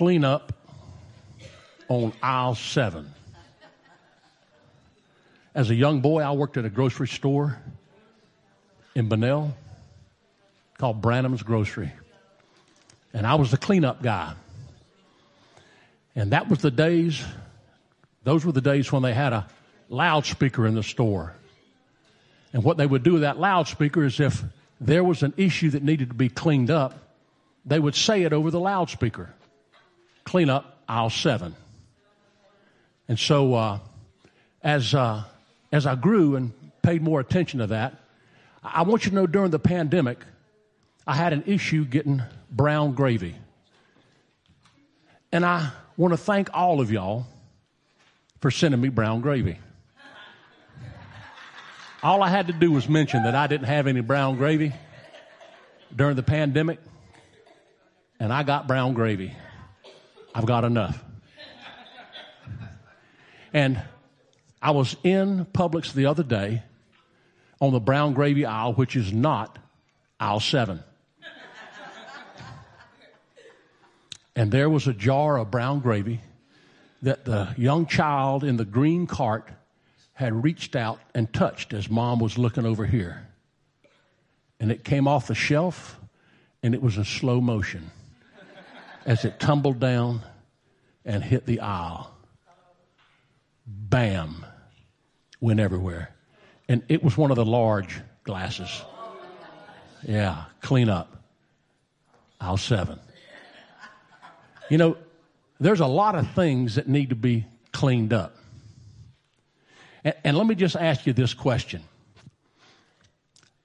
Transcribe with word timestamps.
clean 0.00 0.24
up 0.24 0.54
on 1.88 2.10
aisle 2.22 2.54
seven. 2.54 3.12
As 5.54 5.68
a 5.68 5.74
young 5.74 6.00
boy, 6.00 6.22
I 6.22 6.32
worked 6.32 6.56
at 6.56 6.64
a 6.64 6.70
grocery 6.70 7.06
store 7.06 7.58
in 8.94 9.10
Bunnell 9.10 9.54
called 10.78 11.02
Branham's 11.02 11.42
Grocery. 11.42 11.92
And 13.12 13.26
I 13.26 13.34
was 13.34 13.50
the 13.50 13.58
cleanup 13.58 14.02
guy. 14.02 14.32
And 16.16 16.32
that 16.32 16.48
was 16.48 16.60
the 16.60 16.70
days, 16.70 17.22
those 18.24 18.42
were 18.46 18.52
the 18.52 18.62
days 18.62 18.90
when 18.90 19.02
they 19.02 19.12
had 19.12 19.34
a 19.34 19.48
loudspeaker 19.90 20.66
in 20.66 20.74
the 20.74 20.82
store. 20.82 21.34
And 22.54 22.64
what 22.64 22.78
they 22.78 22.86
would 22.86 23.02
do 23.02 23.12
with 23.12 23.22
that 23.22 23.38
loudspeaker 23.38 24.02
is 24.02 24.18
if 24.18 24.42
there 24.80 25.04
was 25.04 25.22
an 25.22 25.34
issue 25.36 25.68
that 25.68 25.82
needed 25.82 26.08
to 26.08 26.14
be 26.14 26.30
cleaned 26.30 26.70
up, 26.70 26.98
they 27.66 27.78
would 27.78 27.94
say 27.94 28.22
it 28.22 28.32
over 28.32 28.50
the 28.50 28.60
loudspeaker. 28.60 29.34
Clean 30.24 30.48
up 30.48 30.82
aisle 30.88 31.10
seven. 31.10 31.54
And 33.08 33.18
so, 33.18 33.54
uh, 33.54 33.78
as, 34.62 34.94
uh, 34.94 35.24
as 35.72 35.86
I 35.86 35.94
grew 35.94 36.36
and 36.36 36.52
paid 36.82 37.02
more 37.02 37.20
attention 37.20 37.60
to 37.60 37.68
that, 37.68 37.94
I 38.62 38.82
want 38.82 39.04
you 39.04 39.10
to 39.10 39.14
know 39.16 39.26
during 39.26 39.50
the 39.50 39.58
pandemic, 39.58 40.18
I 41.06 41.14
had 41.14 41.32
an 41.32 41.44
issue 41.46 41.84
getting 41.84 42.22
brown 42.50 42.92
gravy. 42.92 43.34
And 45.32 45.44
I 45.44 45.70
want 45.96 46.12
to 46.12 46.18
thank 46.18 46.50
all 46.52 46.80
of 46.80 46.90
y'all 46.90 47.26
for 48.40 48.50
sending 48.50 48.80
me 48.80 48.88
brown 48.88 49.20
gravy. 49.20 49.58
All 52.02 52.22
I 52.22 52.30
had 52.30 52.46
to 52.46 52.52
do 52.52 52.72
was 52.72 52.88
mention 52.88 53.24
that 53.24 53.34
I 53.34 53.46
didn't 53.46 53.66
have 53.66 53.86
any 53.86 54.00
brown 54.00 54.36
gravy 54.36 54.72
during 55.94 56.16
the 56.16 56.22
pandemic, 56.22 56.78
and 58.18 58.32
I 58.32 58.42
got 58.42 58.66
brown 58.66 58.94
gravy. 58.94 59.34
I've 60.34 60.46
got 60.46 60.64
enough. 60.64 61.02
And 63.52 63.82
I 64.62 64.70
was 64.70 64.96
in 65.02 65.46
Publix 65.46 65.92
the 65.92 66.06
other 66.06 66.22
day 66.22 66.62
on 67.60 67.72
the 67.72 67.80
brown 67.80 68.14
gravy 68.14 68.44
aisle, 68.44 68.74
which 68.74 68.94
is 68.94 69.12
not 69.12 69.58
aisle 70.18 70.40
seven. 70.40 70.82
and 74.36 74.52
there 74.52 74.70
was 74.70 74.86
a 74.86 74.92
jar 74.92 75.38
of 75.38 75.50
brown 75.50 75.80
gravy 75.80 76.20
that 77.02 77.24
the 77.24 77.52
young 77.56 77.86
child 77.86 78.44
in 78.44 78.56
the 78.56 78.64
green 78.64 79.06
cart 79.06 79.48
had 80.12 80.44
reached 80.44 80.76
out 80.76 81.00
and 81.14 81.32
touched 81.32 81.72
as 81.72 81.90
mom 81.90 82.20
was 82.20 82.38
looking 82.38 82.66
over 82.66 82.86
here. 82.86 83.26
And 84.60 84.70
it 84.70 84.84
came 84.84 85.08
off 85.08 85.26
the 85.26 85.34
shelf 85.34 85.98
and 86.62 86.74
it 86.74 86.82
was 86.82 86.98
in 86.98 87.04
slow 87.04 87.40
motion 87.40 87.90
as 89.10 89.24
it 89.24 89.40
tumbled 89.40 89.80
down 89.80 90.22
and 91.04 91.24
hit 91.24 91.44
the 91.44 91.58
aisle. 91.58 92.14
Bam, 93.66 94.46
went 95.40 95.58
everywhere. 95.58 96.14
And 96.68 96.84
it 96.88 97.02
was 97.02 97.18
one 97.18 97.32
of 97.32 97.36
the 97.36 97.44
large 97.44 98.00
glasses. 98.22 98.84
Yeah, 100.06 100.44
clean 100.60 100.88
up. 100.88 101.24
Aisle 102.40 102.56
seven. 102.56 103.00
You 104.68 104.78
know, 104.78 104.96
there's 105.58 105.80
a 105.80 105.88
lot 105.88 106.14
of 106.14 106.30
things 106.30 106.76
that 106.76 106.86
need 106.86 107.08
to 107.08 107.16
be 107.16 107.46
cleaned 107.72 108.12
up. 108.12 108.36
And, 110.04 110.14
and 110.22 110.38
let 110.38 110.46
me 110.46 110.54
just 110.54 110.76
ask 110.76 111.04
you 111.04 111.12
this 111.12 111.34
question. 111.34 111.82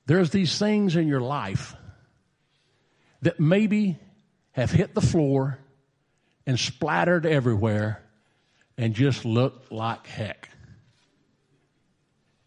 There's 0.08 0.32
these 0.32 0.58
things 0.58 0.96
in 0.96 1.08
your 1.08 1.22
life 1.22 1.76
that 3.22 3.40
maybe 3.40 4.00
have 4.56 4.72
hit 4.72 4.96
the 4.96 5.02
floor 5.02 5.60
and 6.48 6.58
splattered 6.58 7.26
everywhere 7.26 8.02
and 8.78 8.94
just 8.94 9.26
looked 9.26 9.70
like 9.70 10.08
heck. 10.08 10.50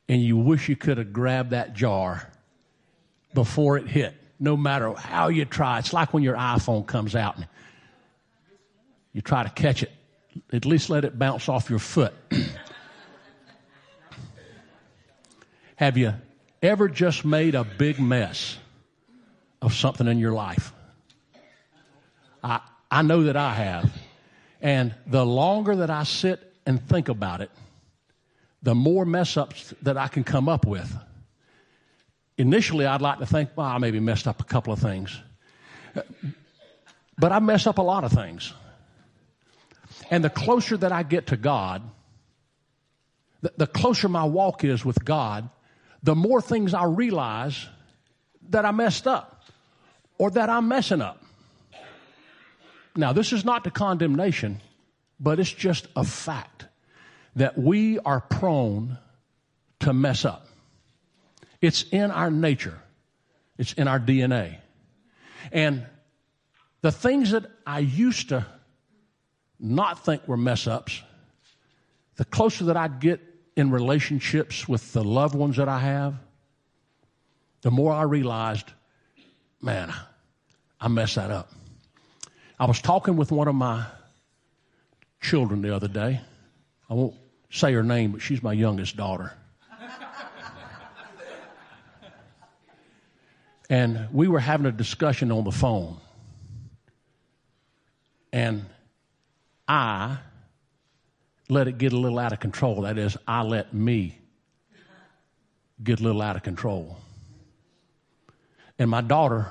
And 0.09 0.23
you 0.23 0.39
wish 0.39 0.71
you 0.71 0.77
could 0.77 0.97
have 0.97 1.13
grabbed 1.13 1.51
that 1.51 1.75
jar 1.75 2.27
before 3.35 3.77
it 3.77 3.87
hit, 3.87 4.15
no 4.41 4.57
matter 4.57 4.95
how 4.95 5.29
you 5.29 5.45
try. 5.45 5.81
It's 5.81 5.93
like 5.93 6.15
when 6.15 6.23
your 6.23 6.35
iPhone 6.35 6.87
comes 6.87 7.15
out 7.15 7.37
and 7.37 7.47
you 9.13 9.21
try 9.21 9.43
to 9.43 9.51
catch 9.51 9.83
it, 9.83 9.93
at 10.51 10.65
least 10.65 10.89
let 10.89 11.05
it 11.05 11.19
bounce 11.19 11.47
off 11.47 11.69
your 11.69 11.79
foot. 11.79 12.15
Have 15.77 15.99
you 15.99 16.15
ever 16.63 16.89
just 16.89 17.27
made 17.27 17.55
a 17.55 17.65
big 17.65 18.01
mess 18.01 18.57
of 19.61 19.75
something 19.75 20.09
in 20.09 20.19
your 20.19 20.33
life? 20.33 20.73
I, 22.43 22.61
I 22.91 23.03
know 23.03 23.25
that 23.25 23.37
I 23.37 23.55
have. 23.55 23.93
And 24.61 24.95
the 25.07 25.25
longer 25.25 25.77
that 25.77 25.91
I 25.91 26.05
sit 26.05 26.41
and 26.67 26.83
think 26.89 27.09
about 27.09 27.41
it, 27.41 27.51
the 28.63 28.75
more 28.75 29.05
mess 29.05 29.37
ups 29.37 29.73
that 29.83 29.97
I 29.97 30.09
can 30.09 30.25
come 30.25 30.49
up 30.49 30.67
with. 30.67 30.93
Initially, 32.37 32.87
I'd 32.87 33.03
like 33.03 33.19
to 33.19 33.27
think, 33.27 33.51
well, 33.57 33.67
I 33.67 33.79
maybe 33.79 34.01
messed 34.01 34.27
up 34.27 34.41
a 34.41 34.45
couple 34.45 34.73
of 34.73 34.79
things. 34.79 35.17
But 37.19 37.33
I 37.33 37.39
mess 37.41 37.67
up 37.67 37.79
a 37.79 37.83
lot 37.83 38.05
of 38.05 38.13
things. 38.13 38.53
And 40.11 40.25
the 40.25 40.31
closer 40.31 40.77
that 40.77 40.93
I 40.93 41.03
get 41.03 41.29
to 41.29 41.37
God, 41.37 41.83
the, 43.43 43.53
the 43.57 43.67
closer 43.67 44.09
my 44.09 44.25
walk 44.25 44.65
is 44.65 44.85
with 44.85 45.05
God, 45.05 45.49
the 46.03 46.15
more 46.15 46.41
things 46.41 46.75
I 46.75 46.85
realize 46.85 47.67
that 48.51 48.65
I 48.65 48.71
messed 48.71 49.07
up 49.07 49.45
or 50.19 50.31
that 50.31 50.49
I'm 50.49 50.69
messing 50.69 51.03
up. 51.03 51.23
Now, 52.99 53.13
this 53.13 53.33
is 53.33 53.45
not 53.45 53.63
the 53.63 53.71
condemnation, 53.71 54.61
but 55.21 55.39
it's 55.39 55.53
just 55.53 55.87
a 55.95 56.03
fact 56.03 56.67
that 57.37 57.57
we 57.57 58.01
are 58.01 58.21
prone 58.21 58.99
to 59.81 59.93
mess 59.93 60.25
up. 60.25 60.49
It's 61.61 61.85
in 61.93 62.11
our 62.11 62.29
nature. 62.29 62.77
It's 63.57 63.73
in 63.75 63.87
our 63.87 64.01
DNA. 64.01 64.57
And 65.53 65.87
the 66.81 66.91
things 66.91 67.31
that 67.31 67.45
I 67.65 67.79
used 67.79 68.31
to 68.31 68.45
not 69.61 70.05
think 70.05 70.27
were 70.27 70.37
mess 70.37 70.67
ups, 70.67 71.01
the 72.17 72.25
closer 72.25 72.65
that 72.65 72.77
I 72.77 72.89
get 72.89 73.21
in 73.55 73.71
relationships 73.71 74.67
with 74.67 74.93
the 74.93 75.05
loved 75.05 75.37
ones 75.37 75.57
that 75.59 75.69
I 75.69 75.79
have, 75.79 76.17
the 77.63 77.71
more 77.71 77.93
I 77.93 78.03
realized, 78.03 78.73
man, 79.63 79.95
I 80.81 80.89
messed 80.89 81.15
that 81.15 81.31
up. 81.31 81.53
I 82.61 82.65
was 82.65 82.81
talking 82.81 83.17
with 83.17 83.31
one 83.31 83.47
of 83.47 83.55
my 83.55 83.87
children 85.21 85.63
the 85.63 85.75
other 85.75 85.87
day. 85.87 86.21
I 86.91 86.95
won't 86.95 87.15
say 87.51 87.73
her 87.73 87.85
name, 87.85 88.13
but 88.13 88.21
she's 88.21 88.43
my 88.43 88.53
youngest 88.53 88.97
daughter. 88.97 89.33
and 93.71 94.09
we 94.13 94.27
were 94.27 94.41
having 94.41 94.67
a 94.67 94.73
discussion 94.73 95.31
on 95.31 95.45
the 95.45 95.53
phone. 95.53 95.99
And 98.33 98.67
I 99.69 100.19
let 101.49 101.69
it 101.69 101.79
get 101.79 101.93
a 101.93 101.97
little 101.97 102.19
out 102.19 102.33
of 102.33 102.41
control. 102.41 102.83
That 102.83 102.99
is, 102.99 103.17
I 103.27 103.43
let 103.43 103.73
me 103.73 104.19
get 105.83 106.01
a 106.01 106.03
little 106.03 106.23
out 106.23 106.35
of 106.35 106.43
control. 106.43 106.99
And 108.81 108.91
my 108.91 109.01
daughter 109.01 109.49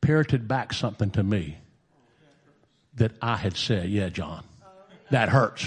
parroted 0.00 0.48
back 0.48 0.72
something 0.72 1.10
to 1.10 1.22
me 1.22 1.58
that 2.98 3.12
I 3.20 3.36
had 3.36 3.56
said. 3.56 3.88
Yeah, 3.88 4.08
John, 4.08 4.44
that 5.10 5.28
hurts. 5.28 5.66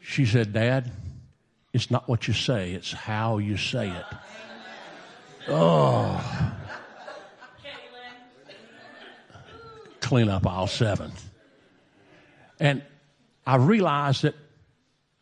She 0.00 0.26
said, 0.26 0.52
Dad, 0.52 0.90
it's 1.72 1.90
not 1.90 2.08
what 2.08 2.28
you 2.28 2.34
say, 2.34 2.72
it's 2.72 2.92
how 2.92 3.38
you 3.38 3.56
say 3.56 3.88
it. 3.90 4.04
Oh. 5.48 6.54
Clean 10.00 10.28
up 10.28 10.46
aisle 10.46 10.66
seven. 10.66 11.12
And 12.60 12.82
I 13.46 13.56
realized 13.56 14.22
that 14.22 14.34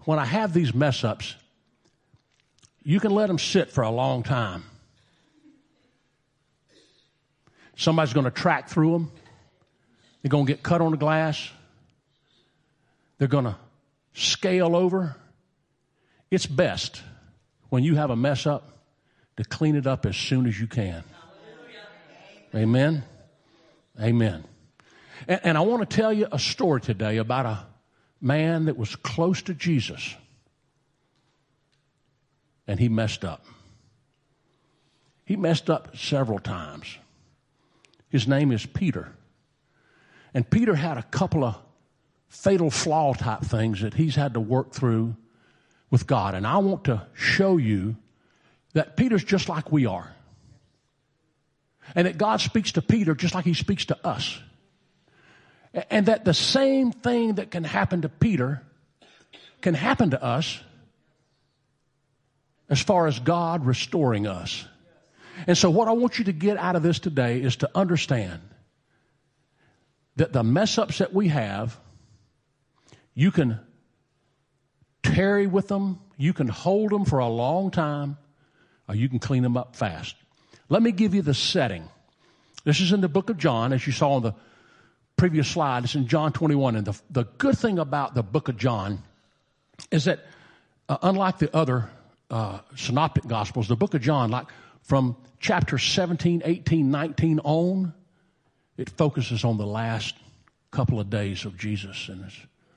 when 0.00 0.18
I 0.18 0.24
have 0.24 0.52
these 0.52 0.74
mess 0.74 1.04
ups, 1.04 1.36
you 2.82 2.98
can 2.98 3.12
let 3.12 3.28
them 3.28 3.38
sit 3.38 3.70
for 3.70 3.82
a 3.82 3.90
long 3.90 4.24
time. 4.24 4.64
Somebody's 7.76 8.12
going 8.12 8.24
to 8.24 8.30
track 8.30 8.68
through 8.68 8.92
them. 8.92 9.12
They're 10.22 10.30
going 10.30 10.46
to 10.46 10.52
get 10.52 10.62
cut 10.62 10.80
on 10.80 10.92
the 10.92 10.96
glass. 10.96 11.50
They're 13.18 13.28
going 13.28 13.44
to 13.44 13.56
scale 14.14 14.74
over. 14.76 15.16
It's 16.30 16.46
best 16.46 17.02
when 17.68 17.84
you 17.84 17.96
have 17.96 18.10
a 18.10 18.16
mess 18.16 18.46
up 18.46 18.78
to 19.36 19.44
clean 19.44 19.76
it 19.76 19.86
up 19.86 20.06
as 20.06 20.16
soon 20.16 20.46
as 20.46 20.58
you 20.58 20.66
can. 20.66 21.04
Amen. 22.54 23.02
Amen. 24.00 24.44
And, 25.26 25.40
and 25.44 25.58
I 25.58 25.62
want 25.62 25.88
to 25.88 25.96
tell 25.96 26.12
you 26.12 26.28
a 26.30 26.38
story 26.38 26.80
today 26.80 27.16
about 27.16 27.46
a 27.46 27.66
man 28.20 28.66
that 28.66 28.76
was 28.76 28.94
close 28.96 29.42
to 29.42 29.54
Jesus 29.54 30.14
and 32.66 32.78
he 32.78 32.88
messed 32.88 33.24
up. 33.24 33.44
He 35.24 35.36
messed 35.36 35.70
up 35.70 35.96
several 35.96 36.38
times. 36.38 36.98
His 38.08 38.28
name 38.28 38.52
is 38.52 38.66
Peter. 38.66 39.12
And 40.34 40.48
Peter 40.48 40.74
had 40.74 40.98
a 40.98 41.02
couple 41.02 41.44
of 41.44 41.56
fatal 42.28 42.70
flaw 42.70 43.12
type 43.12 43.42
things 43.42 43.82
that 43.82 43.94
he's 43.94 44.16
had 44.16 44.34
to 44.34 44.40
work 44.40 44.72
through 44.72 45.16
with 45.90 46.06
God. 46.06 46.34
And 46.34 46.46
I 46.46 46.58
want 46.58 46.84
to 46.84 47.06
show 47.12 47.58
you 47.58 47.96
that 48.72 48.96
Peter's 48.96 49.22
just 49.22 49.48
like 49.48 49.70
we 49.70 49.86
are. 49.86 50.10
And 51.94 52.06
that 52.06 52.16
God 52.16 52.40
speaks 52.40 52.72
to 52.72 52.82
Peter 52.82 53.14
just 53.14 53.34
like 53.34 53.44
he 53.44 53.54
speaks 53.54 53.84
to 53.86 54.06
us. 54.06 54.40
And 55.90 56.06
that 56.06 56.24
the 56.24 56.34
same 56.34 56.92
thing 56.92 57.34
that 57.34 57.50
can 57.50 57.64
happen 57.64 58.02
to 58.02 58.08
Peter 58.08 58.62
can 59.60 59.74
happen 59.74 60.10
to 60.10 60.22
us 60.22 60.60
as 62.68 62.80
far 62.80 63.06
as 63.06 63.18
God 63.18 63.66
restoring 63.66 64.26
us. 64.26 64.66
And 65.46 65.56
so, 65.56 65.70
what 65.70 65.88
I 65.88 65.92
want 65.92 66.18
you 66.18 66.26
to 66.26 66.32
get 66.32 66.56
out 66.56 66.76
of 66.76 66.82
this 66.82 66.98
today 66.98 67.40
is 67.40 67.56
to 67.56 67.70
understand 67.74 68.40
that 70.16 70.32
the 70.32 70.42
mess 70.42 70.78
ups 70.78 70.98
that 70.98 71.12
we 71.12 71.28
have, 71.28 71.78
you 73.14 73.30
can 73.30 73.60
tarry 75.02 75.46
with 75.46 75.68
them, 75.68 76.00
you 76.16 76.32
can 76.32 76.48
hold 76.48 76.90
them 76.90 77.04
for 77.04 77.18
a 77.18 77.28
long 77.28 77.70
time, 77.70 78.16
or 78.88 78.94
you 78.94 79.08
can 79.08 79.18
clean 79.18 79.42
them 79.42 79.56
up 79.56 79.76
fast. 79.76 80.16
Let 80.68 80.82
me 80.82 80.92
give 80.92 81.14
you 81.14 81.22
the 81.22 81.34
setting. 81.34 81.88
This 82.64 82.80
is 82.80 82.92
in 82.92 83.00
the 83.00 83.08
book 83.08 83.30
of 83.30 83.38
John, 83.38 83.72
as 83.72 83.86
you 83.86 83.92
saw 83.92 84.12
on 84.12 84.22
the 84.22 84.34
previous 85.16 85.48
slide. 85.48 85.84
It's 85.84 85.94
in 85.94 86.08
John 86.08 86.32
21. 86.32 86.76
And 86.76 86.86
the, 86.86 87.00
the 87.10 87.24
good 87.38 87.58
thing 87.58 87.78
about 87.78 88.14
the 88.14 88.22
book 88.22 88.48
of 88.48 88.56
John 88.56 89.02
is 89.90 90.04
that, 90.04 90.24
uh, 90.88 90.98
unlike 91.02 91.38
the 91.38 91.54
other 91.54 91.90
uh, 92.30 92.60
synoptic 92.76 93.26
gospels, 93.26 93.68
the 93.68 93.76
book 93.76 93.94
of 93.94 94.00
John, 94.00 94.30
like 94.30 94.46
from 94.82 95.16
chapter 95.40 95.78
17, 95.78 96.42
18, 96.44 96.90
19 96.90 97.40
on, 97.40 97.94
it 98.76 98.90
focuses 98.90 99.44
on 99.44 99.58
the 99.58 99.66
last 99.66 100.14
couple 100.70 100.98
of 100.98 101.10
days 101.10 101.44
of 101.44 101.56
Jesus 101.56 102.08
and 102.08 102.24
his 102.24 102.34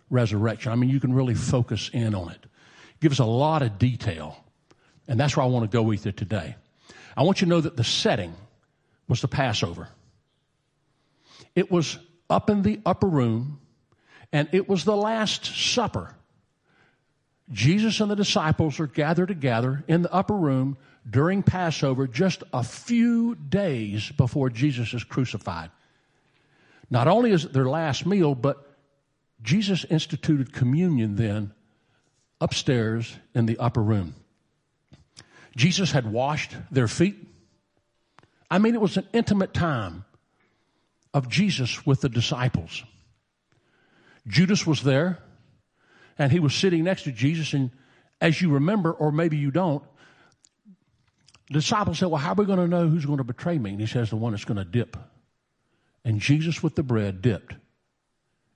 resurrection. 0.09 0.71
I 0.71 0.75
mean, 0.75 0.89
you 0.89 0.99
can 0.99 1.13
really 1.13 1.33
focus 1.33 1.89
in 1.93 2.13
on 2.13 2.29
it. 2.31 2.39
It 2.43 2.99
gives 3.01 3.19
a 3.19 3.25
lot 3.25 3.61
of 3.61 3.79
detail. 3.79 4.43
And 5.07 5.19
that's 5.19 5.37
where 5.37 5.43
I 5.43 5.47
want 5.47 5.69
to 5.69 5.75
go 5.75 5.83
with 5.83 6.05
you 6.05 6.11
today. 6.11 6.55
I 7.15 7.23
want 7.23 7.41
you 7.41 7.45
to 7.45 7.49
know 7.49 7.61
that 7.61 7.77
the 7.77 7.83
setting 7.83 8.33
was 9.07 9.21
the 9.21 9.27
Passover. 9.27 9.87
It 11.55 11.71
was 11.71 11.97
up 12.29 12.49
in 12.49 12.63
the 12.63 12.79
upper 12.85 13.07
room, 13.07 13.59
and 14.33 14.49
it 14.51 14.67
was 14.67 14.83
the 14.83 14.95
Last 14.95 15.45
Supper. 15.45 16.15
Jesus 17.51 18.01
and 18.01 18.09
the 18.09 18.15
disciples 18.15 18.79
are 18.79 18.87
gathered 18.87 19.27
together 19.27 19.83
in 19.87 20.01
the 20.01 20.11
upper 20.11 20.35
room 20.35 20.77
during 21.07 21.43
Passover 21.43 22.07
just 22.07 22.43
a 22.51 22.63
few 22.63 23.35
days 23.35 24.11
before 24.11 24.49
Jesus 24.49 24.93
is 24.93 25.03
crucified. 25.03 25.69
Not 26.89 27.07
only 27.07 27.31
is 27.31 27.45
it 27.45 27.53
their 27.53 27.65
last 27.65 28.05
meal, 28.05 28.35
but 28.35 28.57
Jesus 29.41 29.85
instituted 29.85 30.53
communion 30.53 31.15
then 31.15 31.53
upstairs 32.41 33.15
in 33.33 33.45
the 33.45 33.57
upper 33.57 33.81
room. 33.81 34.15
Jesus 35.55 35.91
had 35.91 36.11
washed 36.11 36.55
their 36.69 36.87
feet. 36.87 37.15
I 38.51 38.59
mean, 38.59 38.75
it 38.75 38.81
was 38.81 38.97
an 38.97 39.07
intimate 39.13 39.53
time 39.53 40.05
of 41.13 41.29
Jesus 41.29 41.85
with 41.85 42.01
the 42.01 42.09
disciples. 42.09 42.83
Judas 44.27 44.67
was 44.67 44.83
there 44.83 45.19
and 46.17 46.31
he 46.31 46.39
was 46.39 46.53
sitting 46.53 46.83
next 46.83 47.03
to 47.03 47.11
Jesus. 47.11 47.53
And 47.53 47.71
as 48.19 48.41
you 48.41 48.51
remember, 48.51 48.91
or 48.91 49.11
maybe 49.11 49.37
you 49.37 49.51
don't, 49.51 49.83
the 51.47 51.55
disciples 51.55 51.99
said, 51.99 52.07
Well, 52.07 52.19
how 52.19 52.31
are 52.31 52.35
we 52.35 52.45
going 52.45 52.59
to 52.59 52.67
know 52.67 52.87
who's 52.87 53.05
going 53.05 53.19
to 53.19 53.23
betray 53.23 53.57
me? 53.57 53.71
And 53.71 53.79
he 53.79 53.85
says, 53.85 54.09
The 54.09 54.15
one 54.15 54.33
that's 54.33 54.45
going 54.45 54.57
to 54.57 54.65
dip. 54.65 54.97
And 56.05 56.21
Jesus 56.21 56.63
with 56.63 56.75
the 56.75 56.83
bread 56.83 57.21
dipped 57.21 57.55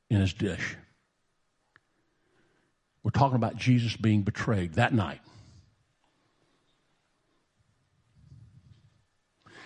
in 0.09 0.21
his 0.21 0.33
dish. 0.33 0.77
We're 3.03 3.11
talking 3.11 3.35
about 3.35 3.57
Jesus 3.57 3.97
being 3.97 4.21
betrayed 4.21 4.75
that 4.75 4.93
night. 4.93 5.19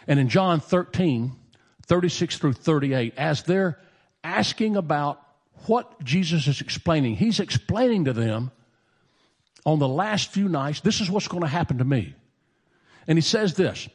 And 0.08 0.20
in 0.20 0.30
John 0.30 0.60
13, 0.60 1.34
36 1.86 2.38
through 2.38 2.54
38, 2.54 3.14
as 3.18 3.44
they're 3.44 3.80
asking 4.24 4.76
about 4.76 5.22
what 5.66 6.04
Jesus 6.04 6.48
is 6.48 6.62
explaining. 6.62 7.16
He's 7.16 7.40
explaining 7.40 8.06
to 8.06 8.14
them 8.14 8.52
on 9.66 9.80
the 9.80 9.88
last 9.88 10.32
few 10.32 10.50
nights, 10.50 10.82
this 10.82 11.02
is 11.02 11.10
what's 11.10 11.28
going 11.28 11.44
to 11.44 11.48
happen 11.48 11.78
to 11.78 11.86
me. 11.86 12.16
And 13.08 13.18
he 13.18 13.22
says 13.22 13.54
this 13.56 13.88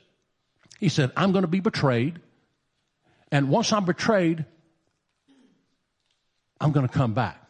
He 0.78 0.88
said, 0.88 1.12
I'm 1.16 1.32
going 1.32 1.42
to 1.42 1.48
be 1.48 1.60
betrayed. 1.60 2.20
And 3.30 3.48
once 3.48 3.72
I'm 3.72 3.84
betrayed, 3.84 4.44
I'm 6.60 6.72
going 6.72 6.86
to 6.86 6.92
come 6.92 7.14
back. 7.14 7.42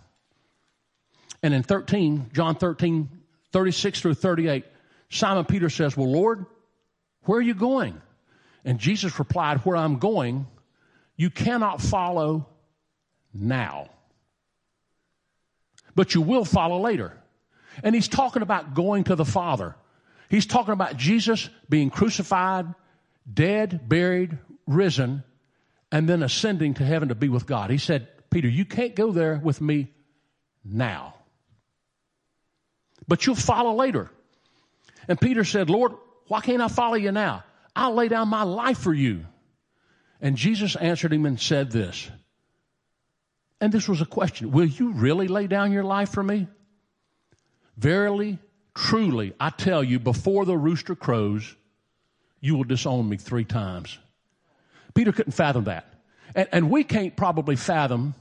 And 1.43 1.55
in 1.55 1.63
13, 1.63 2.31
John 2.33 2.57
13, 2.57 3.09
36 3.53 4.01
through 4.01 4.15
38, 4.15 4.65
Simon 5.11 5.45
Peter 5.45 5.71
says, 5.71 5.97
Well, 5.97 6.11
Lord, 6.11 6.47
where 7.23 7.39
are 7.39 7.43
you 7.43 7.55
going? 7.55 8.01
And 8.65 8.79
Jesus 8.79 9.19
replied, 9.19 9.59
Where 9.59 9.77
I'm 9.77 9.99
going, 9.99 10.47
you 11.17 11.31
cannot 11.31 11.81
follow 11.81 12.49
now 13.33 13.89
but 15.99 16.15
you 16.15 16.21
will 16.21 16.45
follow 16.45 16.79
later. 16.79 17.13
And 17.83 17.93
he's 17.93 18.07
talking 18.07 18.43
about 18.43 18.73
going 18.73 19.03
to 19.05 19.17
the 19.17 19.25
Father. 19.25 19.75
He's 20.31 20.47
talking 20.47 20.73
about 20.73 20.97
Jesus 20.97 21.51
being 21.69 21.91
crucified, 21.91 22.73
dead, 23.35 23.89
buried, 23.89 24.39
risen, 24.65 25.25
and 25.91 26.09
then 26.09 26.23
ascending 26.23 26.75
to 26.75 26.85
heaven 26.85 27.09
to 27.09 27.15
be 27.15 27.29
with 27.29 27.47
God. 27.47 27.71
He 27.71 27.79
said, 27.79 28.09
Peter, 28.31 28.49
you 28.49 28.65
can't 28.65 28.95
go 28.95 29.13
there 29.13 29.41
with 29.43 29.61
me 29.61 29.93
now. 30.65 31.15
But 33.07 33.25
you'll 33.27 33.37
follow 33.37 33.75
later. 33.75 34.11
And 35.09 35.21
Peter 35.21 35.45
said, 35.45 35.71
Lord, 35.71 35.93
why 36.27 36.41
can't 36.41 36.61
I 36.61 36.69
follow 36.69 36.97
you 36.97 37.13
now? 37.13 37.45
I'll 37.75 37.95
lay 37.95 38.09
down 38.09 38.29
my 38.29 38.43
life 38.43 38.79
for 38.79 38.93
you. 38.93 39.25
And 40.21 40.37
Jesus 40.37 40.77
answered 40.77 41.13
him 41.13 41.25
and 41.25 41.41
said 41.41 41.71
this 41.71 42.11
and 43.61 43.73
this 43.73 43.89
was 43.89 44.01
a 44.01 44.07
question 44.07 44.51
Will 44.51 44.67
you 44.67 44.93
really 44.93 45.29
lay 45.29 45.47
down 45.47 45.73
your 45.73 45.85
life 45.85 46.11
for 46.11 46.23
me? 46.23 46.47
Verily, 47.77 48.39
truly, 48.75 49.35
I 49.39 49.51
tell 49.51 49.85
you, 49.85 49.99
before 49.99 50.45
the 50.45 50.57
rooster 50.57 50.95
crows, 50.95 51.57
you 52.41 52.57
will 52.57 52.65
disown 52.65 53.09
me 53.09 53.17
three 53.17 53.45
times. 53.45 53.99
Peter 54.99 55.13
couldn't 55.13 55.31
fathom 55.31 55.63
that. 55.63 55.87
And, 56.35 56.49
and 56.51 56.71
we 56.73 56.83
can't 56.83 57.15
probably 57.15 57.55
fathom 57.55 58.17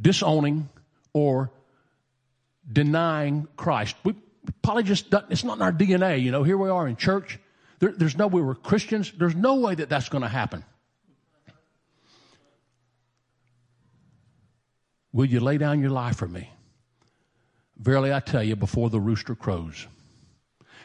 disowning 0.00 0.70
or 1.12 1.50
denying 2.72 3.46
Christ. 3.58 3.94
We 4.04 4.14
probably 4.62 4.84
just, 4.84 5.10
don't, 5.10 5.26
it's 5.28 5.44
not 5.44 5.58
in 5.58 5.62
our 5.62 5.70
DNA. 5.70 6.22
You 6.22 6.30
know, 6.30 6.44
here 6.44 6.56
we 6.56 6.70
are 6.70 6.88
in 6.88 6.96
church. 6.96 7.38
There, 7.80 7.92
there's 7.92 8.16
no 8.16 8.26
way 8.26 8.40
we're 8.40 8.54
Christians. 8.54 9.12
There's 9.12 9.34
no 9.34 9.56
way 9.56 9.74
that 9.74 9.90
that's 9.90 10.08
going 10.08 10.22
to 10.22 10.28
happen. 10.28 10.64
Will 15.12 15.26
you 15.26 15.40
lay 15.40 15.58
down 15.58 15.78
your 15.82 15.90
life 15.90 16.16
for 16.16 16.26
me? 16.26 16.50
Verily 17.76 18.14
I 18.14 18.20
tell 18.20 18.42
you, 18.42 18.56
before 18.56 18.88
the 18.88 18.98
rooster 18.98 19.34
crows. 19.34 19.86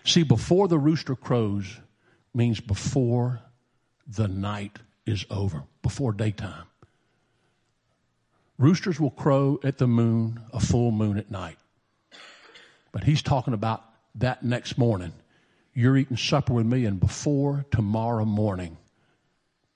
See, 0.03 0.23
before 0.23 0.67
the 0.67 0.77
rooster 0.77 1.15
crows 1.15 1.79
means 2.33 2.59
before 2.59 3.39
the 4.05 4.27
night 4.27 4.79
is 5.05 5.25
over, 5.29 5.63
before 5.81 6.13
daytime. 6.13 6.65
Roosters 8.57 8.99
will 8.99 9.11
crow 9.11 9.59
at 9.63 9.77
the 9.77 9.87
moon, 9.87 10.39
a 10.53 10.59
full 10.59 10.91
moon 10.91 11.17
at 11.17 11.31
night. 11.31 11.57
But 12.91 13.03
he's 13.03 13.21
talking 13.21 13.53
about 13.53 13.83
that 14.15 14.43
next 14.43 14.77
morning. 14.77 15.11
You're 15.73 15.97
eating 15.97 16.17
supper 16.17 16.53
with 16.53 16.65
me, 16.65 16.85
and 16.85 16.99
before 16.99 17.65
tomorrow 17.71 18.25
morning, 18.25 18.77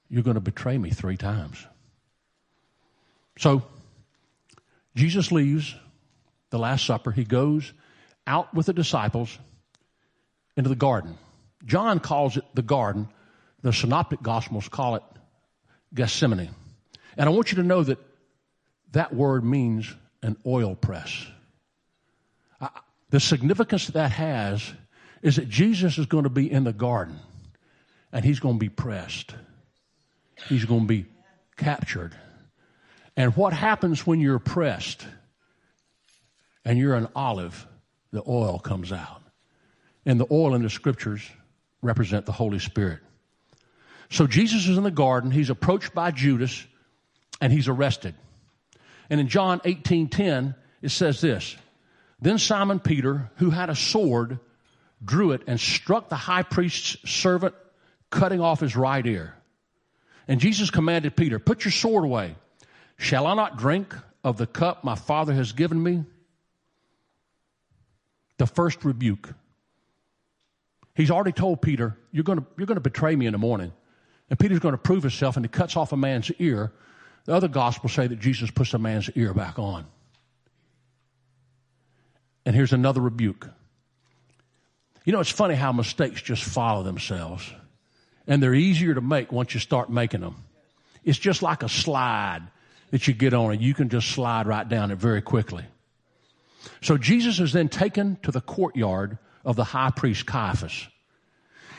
you're 0.10 0.24
going 0.24 0.36
to 0.36 0.42
betray 0.42 0.78
me 0.78 0.92
three 0.92 1.18
times. 1.18 1.66
So, 3.40 3.64
Jesus 4.96 5.32
leaves 5.32 5.76
the 6.50 6.60
Last 6.60 6.86
Supper. 6.86 7.12
He 7.12 7.24
goes 7.24 7.74
out 8.26 8.54
with 8.54 8.68
the 8.68 8.74
disciples 8.74 9.38
into 10.56 10.70
the 10.70 10.76
garden. 10.76 11.18
John 11.66 12.00
calls 12.00 12.38
it 12.38 12.46
the 12.54 12.62
garden. 12.62 13.08
The 13.64 13.74
Synoptic 13.74 14.22
Gospels 14.22 14.70
call 14.70 14.96
it 14.96 15.04
Gethsemane. 15.98 16.50
And 17.18 17.28
I 17.28 17.32
want 17.34 17.52
you 17.52 17.58
to 17.58 17.64
know 17.64 17.84
that 17.84 18.00
that 18.94 19.14
word 19.14 19.44
means 19.44 19.94
an 20.24 20.38
oil 20.46 20.76
press. 20.76 21.28
the 23.10 23.20
significance 23.20 23.88
that 23.88 24.12
has 24.12 24.74
is 25.22 25.36
that 25.36 25.50
Jesus 25.50 25.98
is 25.98 26.06
going 26.06 26.24
to 26.24 26.30
be 26.30 26.50
in 26.50 26.64
the 26.64 26.74
garden 26.74 27.20
and 28.14 28.24
he's 28.24 28.40
going 28.40 28.56
to 28.56 28.60
be 28.60 28.70
pressed. 28.70 29.34
He's 30.48 30.64
going 30.64 30.82
to 30.82 30.88
be 30.88 31.06
captured 31.58 32.16
and 33.18 33.36
what 33.36 33.52
happens 33.52 34.06
when 34.06 34.22
you're 34.22 34.40
pressed 34.40 35.06
and 36.64 36.78
you're 36.78 36.94
an 36.94 37.08
olive? 37.16 37.68
The 38.12 38.22
oil 38.28 38.60
comes 38.60 38.92
out. 38.92 39.24
And 40.06 40.20
the 40.20 40.28
oil 40.32 40.54
in 40.54 40.62
the 40.62 40.70
scriptures 40.70 41.28
represent 41.82 42.28
the 42.28 42.32
Holy 42.32 42.60
Spirit. 42.60 43.00
So 44.10 44.28
Jesus 44.28 44.68
is 44.68 44.78
in 44.78 44.84
the 44.84 44.92
garden. 44.92 45.32
He's 45.32 45.50
approached 45.50 45.94
by 45.94 46.12
Judas 46.12 46.66
and 47.42 47.52
he's 47.52 47.68
arrested. 47.68 48.16
And 49.10 49.20
in 49.20 49.28
John 49.28 49.60
18:10, 49.66 50.56
it 50.82 50.90
says 50.90 51.22
this. 51.22 51.56
Then 52.20 52.38
Simon 52.38 52.80
Peter, 52.80 53.30
who 53.36 53.50
had 53.50 53.70
a 53.70 53.76
sword, 53.76 54.40
drew 55.04 55.32
it 55.32 55.44
and 55.48 55.60
struck 55.60 56.10
the 56.10 56.16
high 56.16 56.44
priest's 56.44 57.10
servant, 57.10 57.54
cutting 58.10 58.42
off 58.42 58.60
his 58.60 58.76
right 58.76 59.06
ear. 59.06 59.36
And 60.28 60.42
Jesus 60.42 60.72
commanded 60.72 61.16
Peter, 61.16 61.40
Put 61.40 61.64
your 61.64 61.72
sword 61.72 62.04
away. 62.04 62.36
Shall 62.98 63.28
I 63.28 63.36
not 63.36 63.58
drink 63.58 63.96
of 64.24 64.38
the 64.38 64.48
cup 64.48 64.84
my 64.84 64.96
Father 64.96 65.34
has 65.34 65.52
given 65.52 65.82
me? 65.82 66.04
The 68.38 68.48
first 68.48 68.84
rebuke. 68.84 69.34
He's 70.96 71.12
already 71.12 71.32
told 71.32 71.62
Peter, 71.62 71.96
You're 72.12 72.24
going 72.24 72.40
to, 72.40 72.46
you're 72.58 72.66
going 72.66 72.78
to 72.78 72.82
betray 72.82 73.16
me 73.16 73.28
in 73.28 73.32
the 73.32 73.38
morning. 73.38 73.72
And 74.30 74.38
Peter's 74.38 74.60
going 74.60 74.74
to 74.74 74.78
prove 74.78 75.04
himself, 75.04 75.38
and 75.38 75.46
he 75.46 75.50
cuts 75.50 75.78
off 75.78 75.92
a 75.94 75.98
man's 75.98 76.32
ear. 76.40 76.72
The 77.26 77.34
other 77.34 77.48
gospels 77.48 77.94
say 77.94 78.08
that 78.08 78.20
Jesus 78.20 78.52
puts 78.52 78.74
a 78.74 78.80
man's 78.80 79.10
ear 79.16 79.34
back 79.34 79.58
on. 79.58 79.86
And 82.46 82.56
here's 82.56 82.74
another 82.74 83.02
rebuke. 83.02 83.50
You 85.06 85.14
know, 85.14 85.20
it's 85.20 85.32
funny 85.32 85.56
how 85.56 85.72
mistakes 85.72 86.22
just 86.22 86.44
follow 86.44 86.84
themselves, 86.84 87.50
and 88.28 88.44
they're 88.44 88.54
easier 88.54 88.94
to 88.94 89.02
make 89.02 89.32
once 89.32 89.54
you 89.54 89.60
start 89.60 89.90
making 89.90 90.22
them. 90.22 90.36
It's 91.06 91.18
just 91.18 91.42
like 91.42 91.64
a 91.64 91.70
slide 91.70 92.42
that 92.92 93.08
you 93.08 93.14
get 93.14 93.34
on, 93.34 93.52
and 93.52 93.62
you 93.62 93.74
can 93.74 93.88
just 93.88 94.10
slide 94.10 94.48
right 94.48 94.68
down 94.68 94.92
it 94.92 94.98
very 94.98 95.22
quickly. 95.22 95.64
So 96.82 96.98
Jesus 96.98 97.40
is 97.40 97.54
then 97.54 97.70
taken 97.70 98.18
to 98.24 98.32
the 98.32 98.42
courtyard 98.42 99.18
of 99.46 99.56
the 99.56 99.64
high 99.64 99.92
priest 99.92 100.26
Caiaphas. 100.26 100.88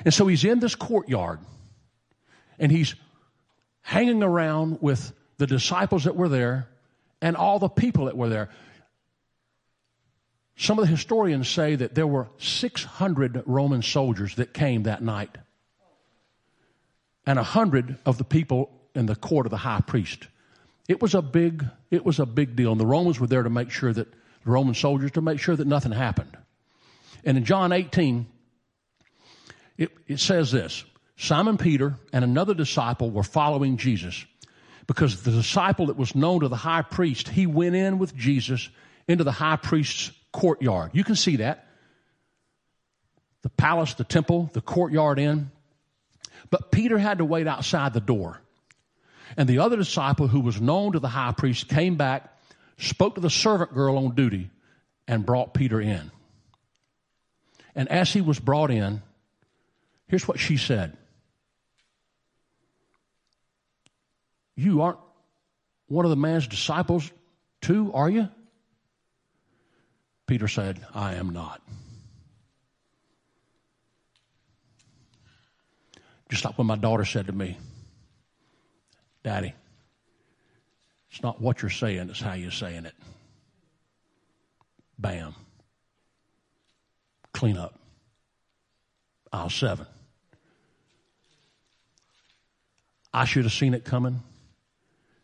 And 0.04 0.14
so 0.14 0.26
he's 0.26 0.44
in 0.44 0.60
this 0.60 0.74
courtyard 0.74 1.40
and 2.58 2.72
he's 2.72 2.94
hanging 3.82 4.22
around 4.22 4.78
with 4.80 5.12
the 5.38 5.46
disciples 5.46 6.04
that 6.04 6.16
were 6.16 6.28
there 6.28 6.68
and 7.20 7.36
all 7.36 7.58
the 7.58 7.68
people 7.68 8.06
that 8.06 8.16
were 8.16 8.28
there. 8.28 8.50
Some 10.56 10.78
of 10.78 10.84
the 10.84 10.90
historians 10.90 11.48
say 11.48 11.76
that 11.76 11.94
there 11.94 12.06
were 12.06 12.28
600 12.38 13.44
Roman 13.46 13.82
soldiers 13.82 14.34
that 14.36 14.52
came 14.52 14.82
that 14.84 15.02
night, 15.02 15.38
and 17.24 17.36
100 17.36 17.98
of 18.04 18.18
the 18.18 18.24
people 18.24 18.70
in 18.94 19.06
the 19.06 19.14
court 19.14 19.46
of 19.46 19.50
the 19.50 19.58
high 19.58 19.80
priest. 19.80 20.26
It 20.88 21.00
was 21.00 21.14
a 21.14 21.22
big, 21.22 21.64
it 21.90 22.04
was 22.04 22.18
a 22.18 22.26
big 22.26 22.56
deal, 22.56 22.72
and 22.72 22.80
the 22.80 22.86
Romans 22.86 23.20
were 23.20 23.26
there 23.26 23.44
to 23.44 23.50
make 23.50 23.70
sure 23.70 23.92
that 23.92 24.10
the 24.10 24.50
Roman 24.50 24.74
soldiers 24.74 25.12
to 25.12 25.20
make 25.20 25.38
sure 25.38 25.54
that 25.54 25.66
nothing 25.66 25.92
happened. 25.92 26.36
And 27.24 27.36
in 27.36 27.44
John 27.44 27.72
18, 27.72 28.26
it, 29.76 29.90
it 30.08 30.18
says 30.18 30.50
this 30.50 30.84
Simon 31.20 31.58
Peter 31.58 31.96
and 32.12 32.24
another 32.24 32.54
disciple 32.54 33.10
were 33.10 33.24
following 33.24 33.76
Jesus 33.76 34.24
because 34.86 35.22
the 35.22 35.32
disciple 35.32 35.86
that 35.86 35.96
was 35.96 36.14
known 36.14 36.40
to 36.40 36.48
the 36.48 36.56
high 36.56 36.82
priest, 36.82 37.28
he 37.28 37.44
went 37.44 37.74
in 37.74 37.98
with 37.98 38.14
Jesus 38.14 38.68
into 39.08 39.24
the 39.24 39.32
high 39.32 39.56
priest's 39.56 40.12
courtyard. 40.32 40.92
You 40.94 41.02
can 41.02 41.16
see 41.16 41.36
that. 41.36 41.66
The 43.42 43.48
palace, 43.48 43.94
the 43.94 44.04
temple, 44.04 44.48
the 44.52 44.60
courtyard 44.60 45.18
in. 45.18 45.50
But 46.50 46.70
Peter 46.70 46.98
had 46.98 47.18
to 47.18 47.24
wait 47.24 47.48
outside 47.48 47.94
the 47.94 48.00
door. 48.00 48.40
And 49.36 49.48
the 49.48 49.58
other 49.58 49.76
disciple 49.76 50.28
who 50.28 50.40
was 50.40 50.60
known 50.60 50.92
to 50.92 51.00
the 51.00 51.08
high 51.08 51.32
priest 51.32 51.68
came 51.68 51.96
back, 51.96 52.32
spoke 52.78 53.16
to 53.16 53.20
the 53.20 53.28
servant 53.28 53.74
girl 53.74 53.98
on 53.98 54.14
duty, 54.14 54.50
and 55.08 55.26
brought 55.26 55.52
Peter 55.52 55.80
in. 55.80 56.12
And 57.74 57.88
as 57.88 58.12
he 58.12 58.20
was 58.20 58.38
brought 58.38 58.70
in, 58.70 59.02
here's 60.06 60.26
what 60.28 60.38
she 60.38 60.56
said 60.56 60.96
You 64.58 64.82
aren't 64.82 64.98
one 65.86 66.04
of 66.04 66.10
the 66.10 66.16
man's 66.16 66.48
disciples, 66.48 67.08
too, 67.60 67.92
are 67.94 68.10
you? 68.10 68.28
Peter 70.26 70.48
said, 70.48 70.84
I 70.92 71.14
am 71.14 71.30
not. 71.30 71.62
Just 76.28 76.44
like 76.44 76.58
when 76.58 76.66
my 76.66 76.74
daughter 76.74 77.04
said 77.04 77.28
to 77.28 77.32
me, 77.32 77.56
Daddy, 79.22 79.54
it's 81.12 81.22
not 81.22 81.40
what 81.40 81.62
you're 81.62 81.70
saying, 81.70 82.10
it's 82.10 82.20
how 82.20 82.32
you're 82.32 82.50
saying 82.50 82.84
it. 82.84 82.94
Bam. 84.98 85.36
Clean 87.32 87.56
up. 87.56 87.78
Aisle 89.32 89.50
seven. 89.50 89.86
I 93.14 93.24
should 93.24 93.44
have 93.44 93.52
seen 93.52 93.72
it 93.72 93.84
coming. 93.84 94.20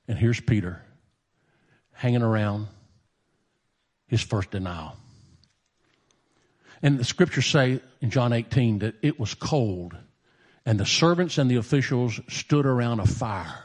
And 0.08 0.18
here's 0.18 0.40
Peter 0.40 0.82
hanging 1.92 2.23
around 2.23 2.66
his 4.06 4.20
first 4.20 4.50
denial. 4.50 4.96
And 6.82 6.99
the 6.99 7.04
scriptures 7.04 7.46
say 7.46 7.80
in 8.00 8.11
John 8.11 8.32
18 8.32 8.80
that 8.80 8.96
it 9.00 9.18
was 9.18 9.34
cold, 9.34 9.96
and 10.66 10.78
the 10.78 10.87
servants 10.87 11.38
and 11.38 11.50
the 11.50 11.56
officials 11.56 12.20
stood 12.28 12.66
around 12.66 13.00
a 13.00 13.06
fire. 13.06 13.64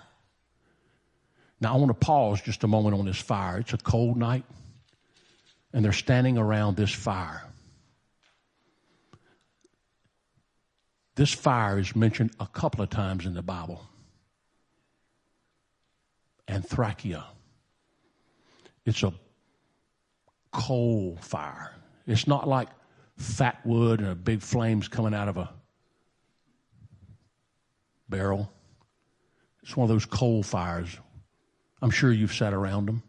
Now, 1.60 1.74
I 1.74 1.78
want 1.78 1.90
to 1.90 2.06
pause 2.06 2.42
just 2.42 2.64
a 2.64 2.68
moment 2.68 2.96
on 2.98 3.06
this 3.06 3.20
fire. 3.20 3.58
It's 3.58 3.74
a 3.74 3.78
cold 3.78 4.16
night, 4.16 4.46
and 5.74 5.84
they're 5.84 5.92
standing 5.92 6.38
around 6.38 6.78
this 6.78 6.92
fire. 6.92 7.44
This 11.16 11.34
fire 11.34 11.80
is 11.80 11.94
mentioned 11.98 12.32
a 12.40 12.48
couple 12.48 12.82
of 12.82 12.90
times 12.90 13.26
in 13.26 13.34
the 13.34 13.42
Bible 13.42 13.89
anthrakia. 16.50 17.24
It's 18.86 19.04
a 19.04 19.14
coal 20.52 21.18
fire. 21.22 21.74
It's 22.08 22.28
not 22.28 22.48
like 22.48 22.70
fat 23.18 23.60
wood 23.66 24.02
and 24.02 24.24
big 24.24 24.42
flames 24.42 24.88
coming 24.88 25.14
out 25.14 25.28
of 25.28 25.38
a 25.38 25.50
barrel. 28.08 28.52
It's 29.62 29.78
one 29.78 29.84
of 29.84 29.90
those 29.90 30.06
coal 30.06 30.42
fires. 30.42 30.90
I'm 31.82 31.92
sure 31.92 32.12
you've 32.12 32.34
sat 32.34 32.54
around 32.54 32.88
them. 32.88 33.04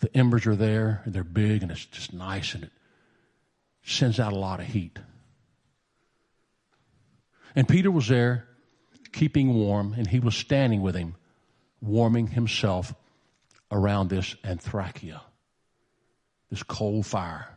The 0.00 0.14
embers 0.16 0.46
are 0.46 0.56
there, 0.56 1.02
and 1.04 1.14
they're 1.14 1.24
big, 1.24 1.62
and 1.62 1.70
it's 1.70 1.84
just 1.84 2.12
nice, 2.12 2.54
and 2.54 2.64
it 2.64 2.70
sends 3.82 4.20
out 4.20 4.32
a 4.32 4.38
lot 4.38 4.60
of 4.60 4.66
heat. 4.66 4.98
And 7.54 7.66
Peter 7.68 7.90
was 7.90 8.08
there, 8.08 8.46
keeping 9.12 9.54
warm, 9.54 9.94
and 9.96 10.06
he 10.06 10.20
was 10.20 10.36
standing 10.36 10.82
with 10.82 10.94
him 10.94 11.16
warming 11.80 12.26
himself 12.26 12.94
around 13.70 14.08
this 14.08 14.34
anthracia, 14.44 15.20
this 16.50 16.62
coal 16.62 17.02
fire. 17.02 17.48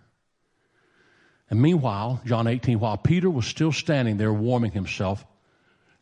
And 1.50 1.62
meanwhile, 1.62 2.22
John 2.26 2.48
18, 2.48 2.80
while 2.80 2.98
Peter 2.98 3.30
was 3.30 3.46
still 3.46 3.72
standing 3.72 4.18
there 4.18 4.34
warming 4.34 4.72
himself, 4.72 5.26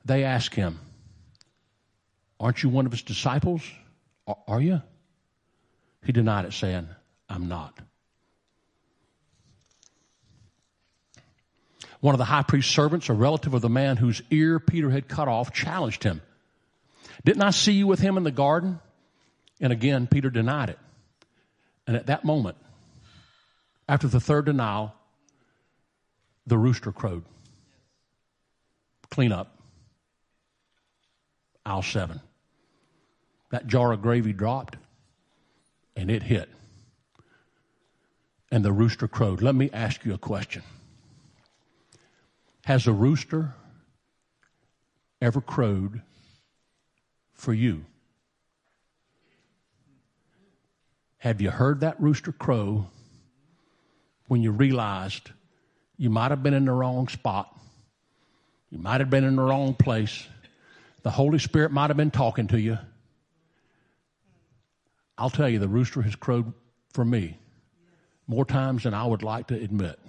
they 0.05 0.23
asked 0.23 0.55
him, 0.55 0.79
Aren't 2.39 2.63
you 2.63 2.69
one 2.69 2.85
of 2.85 2.91
his 2.91 3.03
disciples? 3.03 3.61
Are 4.47 4.61
you? 4.61 4.81
He 6.03 6.11
denied 6.11 6.45
it, 6.45 6.53
saying, 6.53 6.87
I'm 7.29 7.47
not. 7.47 7.77
One 11.99 12.15
of 12.15 12.19
the 12.19 12.25
high 12.25 12.41
priest's 12.41 12.73
servants, 12.73 13.09
a 13.09 13.13
relative 13.13 13.53
of 13.53 13.61
the 13.61 13.69
man 13.69 13.95
whose 13.95 14.23
ear 14.31 14.59
Peter 14.59 14.89
had 14.89 15.07
cut 15.07 15.27
off, 15.27 15.53
challenged 15.53 16.03
him. 16.03 16.21
Didn't 17.23 17.43
I 17.43 17.51
see 17.51 17.73
you 17.73 17.87
with 17.87 17.99
him 17.99 18.17
in 18.17 18.23
the 18.23 18.31
garden? 18.31 18.79
And 19.59 19.71
again, 19.71 20.07
Peter 20.07 20.29
denied 20.29 20.69
it. 20.69 20.79
And 21.85 21.95
at 21.95 22.07
that 22.07 22.25
moment, 22.25 22.57
after 23.87 24.07
the 24.07 24.19
third 24.19 24.45
denial, 24.45 24.93
the 26.47 26.57
rooster 26.57 26.91
crowed. 26.91 27.23
Clean 29.09 29.31
up. 29.31 29.57
Aisle 31.65 31.83
seven. 31.83 32.21
That 33.51 33.67
jar 33.67 33.91
of 33.91 34.01
gravy 34.01 34.33
dropped 34.33 34.77
and 35.95 36.09
it 36.09 36.23
hit. 36.23 36.49
And 38.51 38.65
the 38.65 38.71
rooster 38.71 39.07
crowed. 39.07 39.41
Let 39.41 39.55
me 39.55 39.69
ask 39.71 40.03
you 40.05 40.13
a 40.13 40.17
question 40.17 40.63
Has 42.65 42.87
a 42.87 42.93
rooster 42.93 43.53
ever 45.21 45.41
crowed 45.41 46.01
for 47.41 47.53
you. 47.55 47.83
Have 51.17 51.41
you 51.41 51.50
heard 51.50 51.79
that 51.79 52.00
rooster 52.00 52.31
crow 52.31 52.86
when 54.27 54.43
you 54.43 54.51
realized 54.51 55.31
you 55.98 56.12
might 56.12 56.29
have 56.29 56.43
been 56.43 56.53
in 56.53 56.65
the 56.65 56.71
wrong 56.71 57.07
spot? 57.07 57.60
You 58.69 58.77
might 58.77 59.01
have 59.01 59.10
been 59.10 59.24
in 59.24 59.36
the 59.38 59.41
wrong 59.41 59.74
place. 59.74 60.27
The 61.01 61.10
Holy 61.10 61.39
Spirit 61.39 61.71
might 61.71 61.89
have 61.89 61.98
been 61.98 62.12
talking 62.12 62.45
to 62.48 62.62
you. 62.62 62.77
I'll 65.17 65.31
tell 65.31 65.50
you, 65.50 65.57
the 65.57 65.67
rooster 65.67 66.03
has 66.03 66.15
crowed 66.15 66.53
for 66.93 67.03
me 67.03 67.39
more 68.27 68.45
times 68.45 68.83
than 68.83 68.93
I 68.93 69.05
would 69.05 69.24
like 69.24 69.48
to 69.48 69.55
admit. 69.55 70.00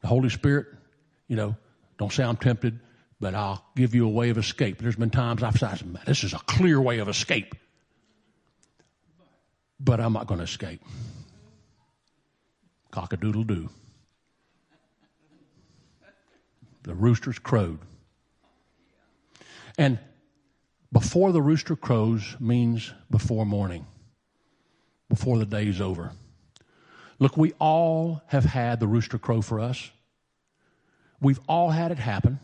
The 0.00 0.08
Holy 0.08 0.28
Spirit, 0.28 0.66
you 1.28 1.36
know, 1.36 1.54
don't 1.98 2.12
say 2.12 2.24
I'm 2.24 2.36
tempted 2.36 2.80
but 3.20 3.34
I'll 3.34 3.64
give 3.74 3.94
you 3.94 4.06
a 4.06 4.10
way 4.10 4.30
of 4.30 4.38
escape. 4.38 4.78
There's 4.78 4.96
been 4.96 5.10
times 5.10 5.42
I've 5.42 5.56
said, 5.56 5.80
this 6.06 6.24
is 6.24 6.34
a 6.34 6.38
clear 6.38 6.80
way 6.80 6.98
of 6.98 7.08
escape. 7.08 7.54
but 9.78 10.00
I'm 10.00 10.12
not 10.12 10.26
going 10.26 10.38
to 10.38 10.44
escape. 10.44 10.82
Cock 12.90 13.12
a 13.12 13.16
doodle 13.16 13.44
doo. 13.44 13.68
The 16.84 16.94
roosters 16.94 17.38
crowed. 17.38 17.80
And 19.76 19.98
before 20.92 21.32
the 21.32 21.42
rooster 21.42 21.76
crows 21.76 22.36
means 22.40 22.92
before 23.10 23.44
morning, 23.44 23.86
before 25.08 25.38
the 25.38 25.44
day's 25.44 25.80
over. 25.80 26.12
Look, 27.18 27.36
we 27.36 27.52
all 27.58 28.22
have 28.28 28.44
had 28.44 28.80
the 28.80 28.86
rooster 28.86 29.18
crow 29.18 29.42
for 29.42 29.60
us. 29.60 29.90
We've 31.20 31.40
all 31.48 31.70
had 31.70 31.90
it 31.90 31.98
happen. 31.98 32.38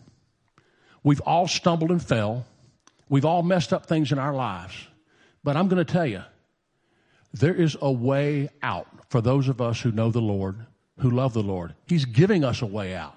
We've 1.02 1.20
all 1.20 1.48
stumbled 1.48 1.90
and 1.90 2.02
fell. 2.02 2.46
We've 3.08 3.24
all 3.24 3.42
messed 3.42 3.72
up 3.72 3.86
things 3.86 4.12
in 4.12 4.18
our 4.18 4.34
lives. 4.34 4.74
But 5.44 5.56
I'm 5.56 5.68
going 5.68 5.84
to 5.84 5.92
tell 5.92 6.06
you, 6.06 6.22
there 7.32 7.54
is 7.54 7.76
a 7.80 7.90
way 7.90 8.50
out 8.62 8.86
for 9.08 9.20
those 9.20 9.48
of 9.48 9.60
us 9.60 9.80
who 9.80 9.90
know 9.90 10.10
the 10.10 10.20
Lord, 10.20 10.56
who 10.98 11.10
love 11.10 11.32
the 11.32 11.42
Lord. 11.42 11.74
He's 11.86 12.04
giving 12.04 12.44
us 12.44 12.62
a 12.62 12.66
way 12.66 12.94
out. 12.94 13.14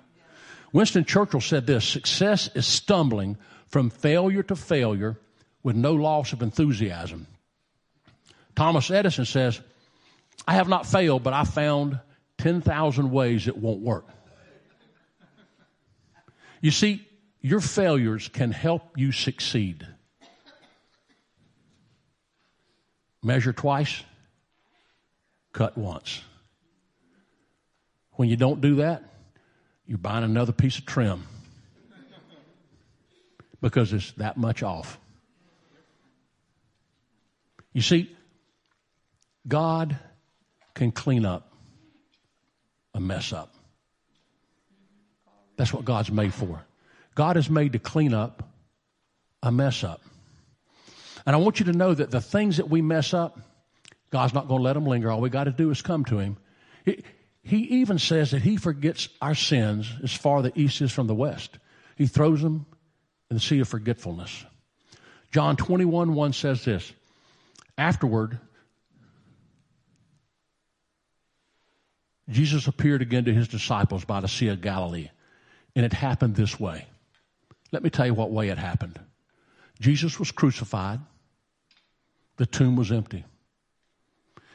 Winston 0.73 1.05
Churchill 1.05 1.41
said 1.41 1.67
this 1.67 1.87
success 1.87 2.49
is 2.55 2.65
stumbling 2.65 3.37
from 3.67 3.89
failure 3.89 4.43
to 4.43 4.55
failure 4.55 5.17
with 5.63 5.75
no 5.75 5.93
loss 5.93 6.33
of 6.33 6.41
enthusiasm. 6.41 7.27
Thomas 8.55 8.89
Edison 8.89 9.25
says, 9.25 9.61
I 10.47 10.55
have 10.55 10.67
not 10.67 10.85
failed, 10.85 11.23
but 11.23 11.33
I 11.33 11.43
found 11.43 11.99
10,000 12.37 13.11
ways 13.11 13.47
it 13.47 13.57
won't 13.57 13.81
work. 13.81 14.05
You 16.61 16.71
see, 16.71 17.07
your 17.45 17.61
failures 17.61 18.27
can 18.27 18.51
help 18.51 18.97
you 18.97 19.11
succeed. 19.11 19.85
Measure 23.21 23.53
twice, 23.53 24.01
cut 25.53 25.77
once. 25.77 26.23
When 28.13 28.29
you 28.29 28.35
don't 28.35 28.61
do 28.61 28.77
that, 28.77 29.03
you're 29.85 29.99
buying 29.99 30.23
another 30.23 30.53
piece 30.53 30.79
of 30.79 30.87
trim 30.87 31.27
because 33.61 33.93
it's 33.93 34.11
that 34.13 34.37
much 34.37 34.63
off. 34.63 34.99
You 37.73 37.83
see, 37.83 38.09
God 39.47 39.99
can 40.73 40.91
clean 40.91 41.25
up 41.27 41.53
a 42.95 42.99
mess 42.99 43.31
up. 43.31 43.53
That's 45.57 45.71
what 45.71 45.85
God's 45.85 46.09
made 46.09 46.33
for. 46.33 46.65
God 47.15 47.37
is 47.37 47.49
made 47.49 47.71
to 47.73 47.79
clean 47.79 48.13
up 48.13 48.43
a 49.41 49.51
mess 49.51 49.83
up. 49.83 50.01
And 51.25 51.35
I 51.35 51.39
want 51.39 51.59
you 51.59 51.65
to 51.67 51.73
know 51.73 51.93
that 51.93 52.11
the 52.11 52.21
things 52.21 52.57
that 52.57 52.69
we 52.69 52.81
mess 52.81 53.13
up, 53.13 53.39
God's 54.11 54.33
not 54.33 54.47
going 54.47 54.59
to 54.59 54.63
let 54.63 54.73
them 54.73 54.85
linger. 54.85 55.09
All 55.09 55.21
we 55.21 55.29
got 55.29 55.45
to 55.45 55.51
do 55.51 55.71
is 55.71 55.81
come 55.81 56.05
to 56.05 56.19
Him. 56.19 56.37
He, 56.83 57.03
he 57.41 57.57
even 57.79 57.97
says 57.97 58.31
that 58.31 58.41
He 58.41 58.57
forgets 58.57 59.09
our 59.21 59.33
sins 59.33 59.91
as 60.03 60.13
far 60.13 60.41
the 60.41 60.51
east 60.59 60.81
is 60.81 60.91
from 60.91 61.07
the 61.07 61.15
west. 61.15 61.57
He 61.95 62.05
throws 62.05 62.41
them 62.41 62.65
in 63.29 63.37
the 63.37 63.41
sea 63.41 63.59
of 63.59 63.67
forgetfulness. 63.67 64.45
John 65.31 65.55
21 65.55 66.13
1 66.13 66.33
says 66.33 66.63
this 66.63 66.91
Afterward, 67.77 68.39
Jesus 72.29 72.67
appeared 72.67 73.01
again 73.01 73.25
to 73.25 73.33
his 73.33 73.47
disciples 73.47 74.05
by 74.05 74.19
the 74.19 74.27
Sea 74.27 74.49
of 74.49 74.61
Galilee. 74.61 75.09
And 75.75 75.85
it 75.85 75.93
happened 75.93 76.35
this 76.35 76.59
way. 76.59 76.85
Let 77.71 77.83
me 77.83 77.89
tell 77.89 78.05
you 78.05 78.13
what 78.13 78.31
way 78.31 78.49
it 78.49 78.57
happened. 78.57 78.99
Jesus 79.79 80.19
was 80.19 80.31
crucified, 80.31 80.99
the 82.37 82.45
tomb 82.45 82.75
was 82.75 82.91
empty. 82.91 83.25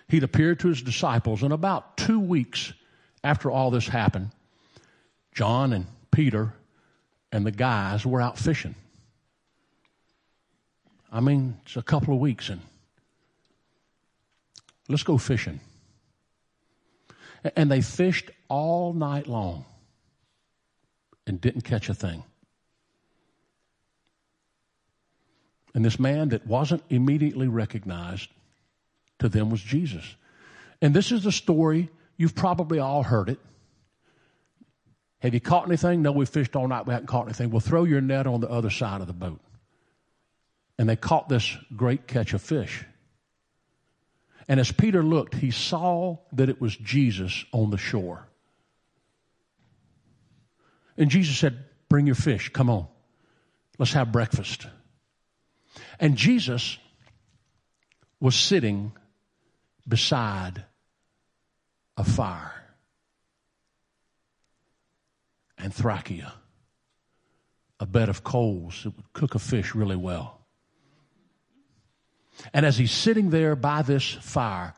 He'd 0.09 0.25
appeared 0.25 0.61
to 0.61 0.69
his 0.69 0.83
disciples, 0.83 1.43
and 1.43 1.53
about 1.53 1.97
two 1.97 2.19
weeks 2.19 2.73
after 3.23 3.51
all 3.51 3.71
this 3.71 3.87
happened, 3.87 4.31
John 5.33 5.73
and 5.73 5.87
Peter 6.11 6.55
and 7.31 7.47
the 7.47 7.53
guys 7.53 8.05
were 8.05 8.21
out 8.21 8.39
fishing. 8.39 8.75
I 11.13 11.21
mean, 11.21 11.59
it's 11.65 11.77
a 11.77 11.83
couple 11.83 12.15
of 12.15 12.21
weeks, 12.21 12.49
and 12.49 12.61
let's 14.89 15.03
go 15.03 15.19
fishing. 15.19 15.61
And 17.57 17.71
they 17.71 17.81
fished 17.81 18.31
all 18.49 18.93
night 18.93 19.27
long 19.27 19.65
and 21.27 21.41
didn't 21.41 21.63
catch 21.63 21.89
a 21.89 21.95
thing. 21.95 22.23
And 25.75 25.85
this 25.85 26.01
man 26.01 26.31
that 26.31 26.47
wasn't 26.47 26.83
immediately 26.91 27.49
recognized 27.49 28.29
to 29.21 29.29
them 29.29 29.51
was 29.51 29.63
Jesus. 29.63 30.05
And 30.83 30.95
this 30.95 31.13
is 31.13 31.23
the 31.23 31.33
story, 31.33 31.91
you've 32.17 32.35
probably 32.35 32.79
all 32.79 33.03
heard 33.03 33.29
it. 33.29 33.39
Have 35.21 35.35
you 35.35 35.41
caught 35.41 35.67
anything? 35.67 36.03
No, 36.03 36.13
we 36.13 36.27
fished 36.27 36.57
all 36.57 36.67
night, 36.67 36.87
we 36.87 36.93
haven't 36.93 37.07
caught 37.07 37.27
anything. 37.27 37.51
Well, 37.51 37.61
throw 37.61 37.85
your 37.85 38.01
net 38.01 38.27
on 38.27 38.41
the 38.41 38.49
other 38.49 38.71
side 38.71 39.01
of 39.01 39.07
the 39.07 39.13
boat. 39.13 39.41
And 40.79 40.89
they 40.89 40.97
caught 40.97 41.29
this 41.29 41.57
great 41.77 42.07
catch 42.07 42.33
of 42.33 42.41
fish. 42.41 42.85
And 44.49 44.59
as 44.59 44.73
Peter 44.73 45.03
looked, 45.03 45.35
he 45.35 45.51
saw 45.51 46.17
that 46.33 46.49
it 46.49 46.61
was 46.61 46.75
Jesus 46.75 47.45
on 47.53 47.71
the 47.71 47.79
shore. 47.79 48.27
And 50.97 51.11
Jesus 51.11 51.37
said, 51.37 51.65
Bring 51.89 52.07
your 52.07 52.15
fish, 52.15 52.49
come 52.51 52.71
on, 52.71 52.87
let's 53.79 53.93
have 53.93 54.11
breakfast. 54.11 54.67
And 55.99 56.17
Jesus 56.17 56.79
was 58.19 58.37
sitting 58.37 58.93
beside 59.87 60.65
a 61.97 62.05
fire. 62.05 62.55
Anthracite, 65.59 66.25
a 67.79 67.87
bed 67.87 68.09
of 68.09 68.25
coals 68.25 68.83
that 68.85 68.97
would 68.97 69.13
cook 69.13 69.35
a 69.35 69.39
fish 69.39 69.75
really 69.75 69.97
well. 69.97 70.41
And 72.55 72.65
as 72.65 72.79
he's 72.79 72.93
sitting 72.93 73.31
there 73.31 73.55
by 73.57 73.83
this 73.83 74.05
fire, 74.05 74.75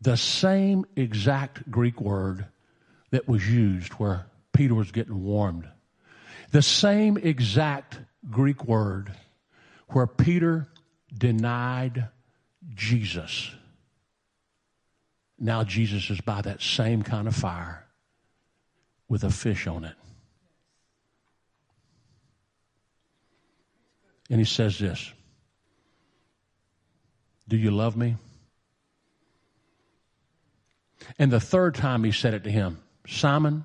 the 0.00 0.16
same 0.16 0.84
exact 0.96 1.70
Greek 1.70 2.00
word 2.00 2.46
that 3.10 3.28
was 3.28 3.48
used 3.48 3.92
where 3.94 4.26
Peter 4.52 4.74
was 4.74 4.90
getting 4.90 5.22
warmed, 5.22 5.68
the 6.50 6.62
same 6.62 7.16
exact 7.16 7.98
Greek 8.30 8.64
word 8.64 9.12
where 9.94 10.06
Peter 10.08 10.66
denied 11.16 12.08
Jesus. 12.74 13.52
Now 15.38 15.62
Jesus 15.62 16.10
is 16.10 16.20
by 16.20 16.42
that 16.42 16.60
same 16.60 17.02
kind 17.02 17.28
of 17.28 17.36
fire 17.36 17.86
with 19.08 19.22
a 19.22 19.30
fish 19.30 19.68
on 19.68 19.84
it. 19.84 19.94
And 24.30 24.40
he 24.40 24.44
says 24.44 24.78
this 24.80 25.12
Do 27.46 27.56
you 27.56 27.70
love 27.70 27.96
me? 27.96 28.16
And 31.20 31.30
the 31.30 31.40
third 31.40 31.76
time 31.76 32.02
he 32.02 32.10
said 32.10 32.34
it 32.34 32.42
to 32.44 32.50
him 32.50 32.80
Simon, 33.06 33.64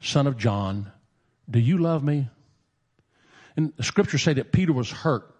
son 0.00 0.26
of 0.26 0.36
John, 0.36 0.90
do 1.48 1.60
you 1.60 1.78
love 1.78 2.02
me? 2.02 2.28
And 3.56 3.72
the 3.76 3.84
scriptures 3.84 4.22
say 4.22 4.32
that 4.32 4.50
Peter 4.50 4.72
was 4.72 4.90
hurt 4.90 5.33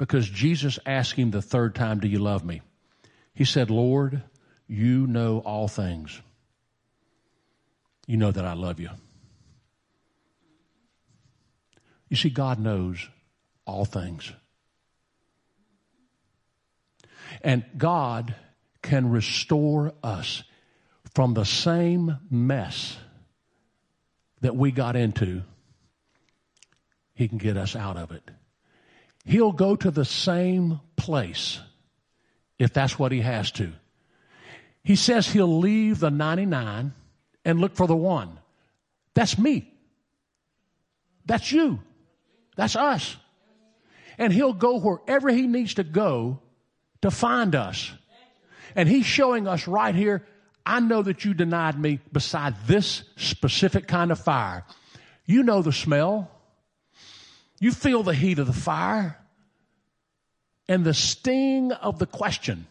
because 0.00 0.26
Jesus 0.26 0.78
asked 0.86 1.12
him 1.12 1.30
the 1.30 1.42
third 1.42 1.74
time, 1.74 2.00
Do 2.00 2.08
you 2.08 2.20
love 2.20 2.42
me? 2.42 2.62
He 3.34 3.44
said, 3.44 3.68
Lord, 3.68 4.22
you 4.66 5.06
know 5.06 5.40
all 5.40 5.68
things. 5.68 6.18
You 8.06 8.16
know 8.16 8.32
that 8.32 8.46
I 8.46 8.54
love 8.54 8.80
you. 8.80 8.88
You 12.08 12.16
see, 12.16 12.30
God 12.30 12.58
knows 12.58 13.06
all 13.66 13.84
things. 13.84 14.32
And 17.42 17.62
God 17.76 18.34
can 18.80 19.10
restore 19.10 19.92
us 20.02 20.44
from 21.14 21.34
the 21.34 21.44
same 21.44 22.16
mess 22.30 22.96
that 24.40 24.56
we 24.56 24.70
got 24.70 24.96
into 24.96 25.42
he 27.12 27.28
can 27.28 27.36
get 27.36 27.58
us 27.58 27.76
out 27.76 27.98
of 27.98 28.12
it. 28.12 28.30
He'll 29.24 29.52
go 29.52 29.76
to 29.76 29.90
the 29.90 30.04
same 30.04 30.80
place 30.96 31.60
if 32.58 32.72
that's 32.72 32.98
what 32.98 33.12
he 33.12 33.20
has 33.20 33.50
to. 33.52 33.72
He 34.82 34.96
says 34.96 35.26
he'll 35.26 35.58
leave 35.58 36.00
the 36.00 36.10
99 36.10 36.92
and 37.44 37.60
look 37.60 37.76
for 37.76 37.86
the 37.86 37.96
one. 37.96 38.38
That's 39.14 39.38
me. 39.38 39.72
That's 41.26 41.52
you. 41.52 41.80
That's 42.56 42.76
us. 42.76 43.16
And 44.18 44.32
he'll 44.32 44.52
go 44.52 44.78
wherever 44.78 45.30
he 45.30 45.46
needs 45.46 45.74
to 45.74 45.84
go 45.84 46.40
to 47.02 47.10
find 47.10 47.54
us. 47.54 47.92
And 48.74 48.88
he's 48.88 49.06
showing 49.06 49.48
us 49.48 49.66
right 49.66 49.94
here 49.94 50.26
I 50.64 50.80
know 50.80 51.02
that 51.02 51.24
you 51.24 51.34
denied 51.34 51.78
me 51.78 52.00
beside 52.12 52.54
this 52.66 53.02
specific 53.16 53.88
kind 53.88 54.12
of 54.12 54.20
fire. 54.20 54.64
You 55.24 55.42
know 55.42 55.62
the 55.62 55.72
smell. 55.72 56.30
You 57.60 57.72
feel 57.72 58.02
the 58.02 58.14
heat 58.14 58.38
of 58.38 58.46
the 58.46 58.54
fire 58.54 59.18
and 60.66 60.82
the 60.82 60.94
sting 60.94 61.72
of 61.72 61.98
the 61.98 62.06
question. 62.06 62.66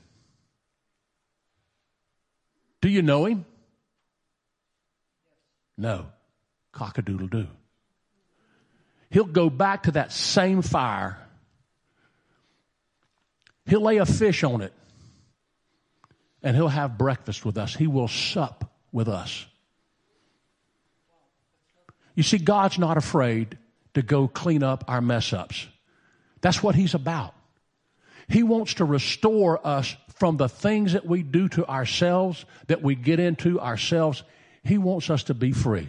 Do 2.82 2.89
you 2.89 3.04
know 3.04 3.25
him? 3.25 3.45
No. 5.78 6.08
Cock 6.71 6.97
a 6.97 7.02
doodle 7.04 7.28
doo. 7.28 7.47
He'll 9.12 9.25
go 9.25 9.49
back 9.49 9.84
to 9.84 9.91
that 9.91 10.12
same 10.12 10.62
fire. 10.62 11.17
He'll 13.65 13.82
lay 13.82 13.97
a 13.97 14.06
fish 14.06 14.43
on 14.43 14.62
it. 14.62 14.73
And 16.41 16.56
he'll 16.56 16.67
have 16.67 16.97
breakfast 16.97 17.45
with 17.45 17.58
us. 17.58 17.75
He 17.75 17.86
will 17.86 18.08
sup 18.08 18.71
with 18.91 19.08
us. 19.08 19.45
You 22.15 22.23
see, 22.23 22.38
God's 22.38 22.80
not 22.80 22.97
afraid 22.97 23.58
to 23.93 24.02
go 24.02 24.28
clean 24.28 24.63
up 24.63 24.84
our 24.88 25.02
mess 25.02 25.34
ups. 25.34 25.67
That's 26.41 26.63
what 26.63 26.75
He's 26.75 26.93
about. 26.93 27.34
He 28.28 28.43
wants 28.43 28.75
to 28.75 28.86
restore 28.86 29.65
us 29.65 29.95
from 30.15 30.38
the 30.38 30.49
things 30.49 30.93
that 30.93 31.06
we 31.06 31.23
do 31.23 31.49
to 31.49 31.67
ourselves, 31.67 32.45
that 32.67 32.82
we 32.82 32.93
get 32.95 33.19
into 33.19 33.60
ourselves. 33.60 34.23
He 34.63 34.78
wants 34.78 35.10
us 35.10 35.23
to 35.23 35.34
be 35.34 35.52
free. 35.52 35.88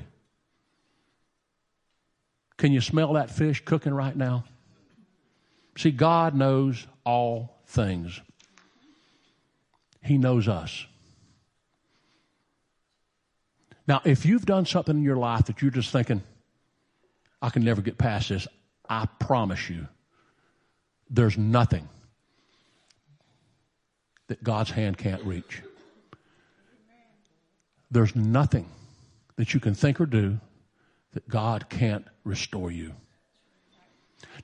Can 2.57 2.73
you 2.73 2.81
smell 2.81 3.15
that 3.15 3.31
fish 3.31 3.63
cooking 3.65 3.93
right 3.93 4.17
now? 4.17 4.45
See, 5.77 5.91
God 5.91 6.35
knows 6.35 6.87
all 7.05 7.59
things. 7.67 8.21
He 10.03 10.19
knows 10.19 10.49
us. 10.49 10.87
Now, 13.87 14.01
if 14.05 14.25
you've 14.25 14.47
done 14.47 14.67
something 14.67 14.97
in 14.97 15.03
your 15.03 15.17
life 15.17 15.47
that 15.47 15.63
you're 15.63 15.71
just 15.71 15.91
thinking, 15.91 16.23
I 17.43 17.51
can 17.51 17.65
never 17.65 17.81
get 17.81 17.99
past 17.99 18.29
this, 18.29 18.47
I 18.89 19.07
promise 19.19 19.71
you, 19.71 19.87
there's 21.09 21.39
nothing 21.39 21.89
that 24.29 24.43
God's 24.45 24.71
hand 24.71 24.99
can't 24.99 25.23
reach. 25.25 25.63
There's 27.91 28.15
nothing 28.15 28.67
that 29.37 29.55
you 29.55 29.61
can 29.61 29.75
think 29.75 30.01
or 30.01 30.07
do 30.07 30.39
that 31.13 31.29
God 31.29 31.69
can't 31.69 32.05
restore 32.25 32.71
you. 32.71 32.93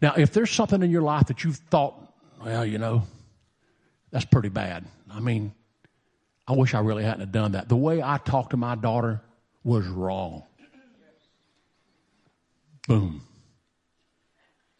Now, 0.03 0.15
if 0.17 0.33
there's 0.33 0.51
something 0.51 0.83
in 0.83 0.91
your 0.91 1.03
life 1.03 1.27
that 1.27 1.45
you've 1.45 1.57
thought, 1.57 1.95
well, 2.45 2.65
you 2.65 2.79
know, 2.79 3.05
that's 4.11 4.25
pretty 4.25 4.49
bad. 4.49 4.85
I 5.11 5.21
mean, 5.21 5.53
I 6.49 6.53
wish 6.53 6.75
I 6.75 6.81
really 6.81 7.05
hadn't 7.05 7.33
done 7.33 7.53
that. 7.53 7.69
The 7.69 7.77
way 7.77 8.03
I 8.03 8.19
talked 8.19 8.51
to 8.51 8.57
my 8.57 8.75
daughter 8.75 9.21
was 9.65 9.87
wrong. 9.87 10.43
Boom. 12.87 13.23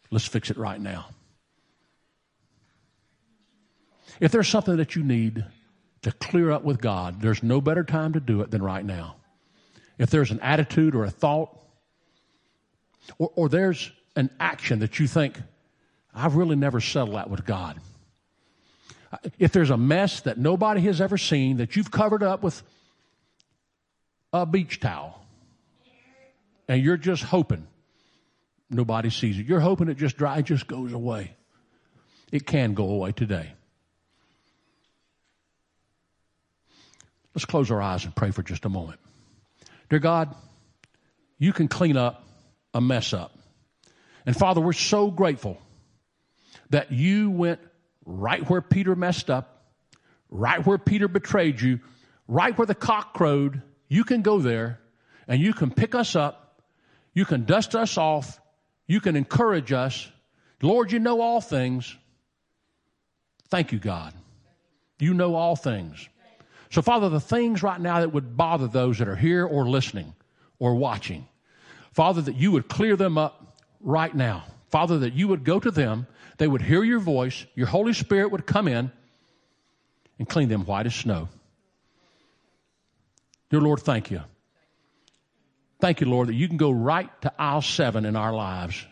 Let's 0.09 0.25
fix 0.25 0.49
it 0.49 0.57
right 0.57 0.79
now. 0.79 1.07
If 4.19 4.31
there's 4.31 4.47
something 4.47 4.77
that 4.77 4.95
you 4.95 5.03
need 5.03 5.45
to 6.03 6.11
clear 6.13 6.51
up 6.51 6.63
with 6.63 6.81
God, 6.81 7.21
there's 7.21 7.43
no 7.43 7.59
better 7.59 7.83
time 7.83 8.13
to 8.13 8.19
do 8.19 8.41
it 8.41 8.51
than 8.51 8.63
right 8.63 8.85
now. 8.85 9.17
If 9.97 10.09
there's 10.09 10.31
an 10.31 10.39
attitude 10.39 10.95
or 10.95 11.03
a 11.03 11.09
thought, 11.09 11.57
or, 13.17 13.31
or 13.35 13.49
there's 13.49 13.91
an 14.15 14.29
action 14.39 14.79
that 14.79 14.99
you 14.99 15.07
think, 15.07 15.41
I've 16.13 16.35
really 16.35 16.55
never 16.55 16.79
settled 16.79 17.15
that 17.15 17.29
with 17.29 17.45
God. 17.45 17.79
If 19.37 19.51
there's 19.51 19.69
a 19.69 19.77
mess 19.77 20.21
that 20.21 20.37
nobody 20.37 20.81
has 20.81 21.01
ever 21.01 21.17
seen 21.17 21.57
that 21.57 21.75
you've 21.75 21.91
covered 21.91 22.23
up 22.23 22.43
with 22.43 22.61
a 24.33 24.45
beach 24.45 24.79
towel, 24.79 25.25
and 26.67 26.83
you're 26.83 26.97
just 26.97 27.23
hoping 27.23 27.65
nobody 28.69 29.09
sees 29.09 29.39
it, 29.39 29.45
you're 29.45 29.59
hoping 29.59 29.87
it 29.89 29.95
just 29.95 30.17
dry, 30.17 30.41
just 30.41 30.67
goes 30.67 30.93
away. 30.93 31.35
It 32.31 32.45
can 32.45 32.73
go 32.73 32.89
away 32.89 33.11
today. 33.13 33.51
Let's 37.33 37.45
close 37.45 37.69
our 37.69 37.81
eyes 37.81 38.03
and 38.03 38.15
pray 38.15 38.31
for 38.31 38.41
just 38.41 38.65
a 38.65 38.69
moment. 38.69 38.99
Dear 39.89 39.99
God, 39.99 40.35
you 41.37 41.53
can 41.53 41.67
clean 41.67 41.95
up 41.95 42.23
a 42.73 42.81
mess 42.81 43.13
up. 43.13 43.37
And 44.25 44.35
Father, 44.35 44.59
we're 44.59 44.73
so 44.73 45.09
grateful 45.11 45.57
that 46.71 46.91
you 46.91 47.29
went 47.29 47.59
right 48.05 48.47
where 48.49 48.61
Peter 48.61 48.95
messed 48.95 49.29
up, 49.29 49.71
right 50.29 50.65
where 50.65 50.77
Peter 50.77 51.07
betrayed 51.07 51.61
you, 51.61 51.79
right 52.27 52.57
where 52.57 52.65
the 52.65 52.75
cock 52.75 53.13
crowed. 53.13 53.61
You 53.87 54.03
can 54.03 54.21
go 54.21 54.39
there 54.39 54.79
and 55.27 55.39
you 55.39 55.53
can 55.53 55.71
pick 55.71 55.95
us 55.95 56.15
up. 56.15 56.61
You 57.13 57.23
can 57.25 57.45
dust 57.45 57.75
us 57.75 57.97
off. 57.97 58.39
You 58.87 59.01
can 59.01 59.15
encourage 59.15 59.71
us. 59.71 60.09
Lord, 60.61 60.91
you 60.91 60.99
know 60.99 61.21
all 61.21 61.41
things. 61.41 61.95
Thank 63.49 63.71
you, 63.71 63.79
God. 63.79 64.13
You 64.99 65.13
know 65.13 65.35
all 65.35 65.55
things. 65.55 66.07
So, 66.69 66.81
Father, 66.81 67.09
the 67.09 67.19
things 67.19 67.63
right 67.63 67.79
now 67.79 67.99
that 67.99 68.11
would 68.13 68.35
bother 68.35 68.67
those 68.67 68.97
that 68.97 69.07
are 69.07 69.15
here 69.15 69.45
or 69.45 69.69
listening 69.69 70.13
or 70.59 70.75
watching, 70.75 71.27
Father, 71.93 72.21
that 72.21 72.35
you 72.35 72.51
would 72.51 72.67
clear 72.67 72.95
them 72.95 73.17
up 73.17 73.57
right 73.79 74.13
now. 74.13 74.43
Father, 74.69 74.99
that 74.99 75.13
you 75.13 75.27
would 75.29 75.43
go 75.43 75.59
to 75.59 75.71
them, 75.71 76.07
they 76.37 76.47
would 76.47 76.61
hear 76.61 76.83
your 76.83 76.99
voice, 76.99 77.45
your 77.55 77.67
Holy 77.67 77.93
Spirit 77.93 78.31
would 78.31 78.45
come 78.45 78.67
in 78.67 78.91
and 80.19 80.27
clean 80.27 80.49
them 80.49 80.65
white 80.65 80.85
as 80.85 80.95
snow. 80.95 81.29
Dear 83.49 83.61
Lord, 83.61 83.79
thank 83.79 84.11
you. 84.11 84.21
Thank 85.79 86.01
you, 86.01 86.07
Lord, 86.07 86.29
that 86.29 86.33
you 86.33 86.47
can 86.47 86.57
go 86.57 86.71
right 86.71 87.09
to 87.21 87.31
aisle 87.37 87.61
seven 87.61 88.05
in 88.05 88.15
our 88.15 88.33
lives. 88.33 88.83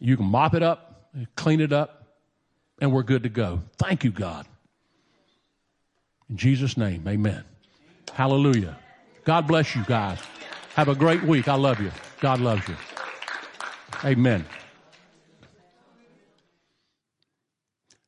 You 0.00 0.16
can 0.16 0.26
mop 0.26 0.54
it 0.54 0.62
up, 0.62 1.10
clean 1.36 1.60
it 1.60 1.72
up, 1.72 2.06
and 2.80 2.92
we're 2.92 3.02
good 3.02 3.22
to 3.22 3.28
go. 3.28 3.62
Thank 3.76 4.04
you, 4.04 4.10
God. 4.10 4.46
In 6.28 6.36
Jesus' 6.36 6.76
name, 6.76 7.06
amen. 7.06 7.44
Hallelujah. 8.12 8.76
God 9.24 9.46
bless 9.46 9.74
you 9.74 9.84
guys. 9.84 10.18
Have 10.74 10.88
a 10.88 10.94
great 10.94 11.22
week. 11.22 11.48
I 11.48 11.54
love 11.54 11.80
you. 11.80 11.90
God 12.20 12.40
loves 12.40 12.66
you. 12.68 12.76
Amen. 14.04 14.44